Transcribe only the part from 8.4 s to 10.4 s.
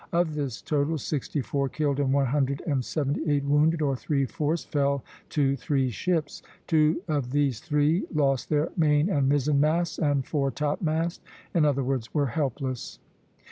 their main and mizzen masts and